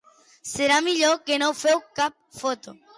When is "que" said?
1.29-1.39